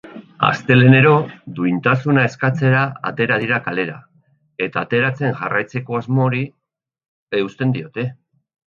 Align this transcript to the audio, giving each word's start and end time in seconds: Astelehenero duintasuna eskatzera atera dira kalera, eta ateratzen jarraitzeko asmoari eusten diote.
Astelehenero 0.47 1.11
duintasuna 1.59 2.23
eskatzera 2.31 2.81
atera 3.11 3.39
dira 3.45 3.61
kalera, 3.69 4.01
eta 4.69 4.87
ateratzen 4.89 5.41
jarraitzeko 5.45 6.03
asmoari 6.03 6.45
eusten 7.43 7.79
diote. 7.81 8.13